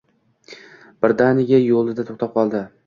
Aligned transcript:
Birdaniga 1.07 1.63
yoʻlida 1.69 2.11
toʻxtab 2.11 2.39
qoldi. 2.41 2.69